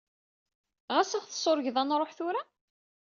[0.93, 2.41] Ɣas ad ɣ-tsurgeḍ ad nṛuḥ tura?